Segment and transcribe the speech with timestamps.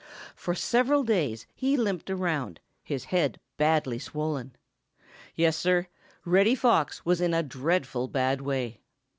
[0.33, 4.55] For several days he limped around, his head badly swollen.
[5.35, 5.89] Yes, Sir,
[6.25, 8.79] Reddy Fox was in a dreadful bad way.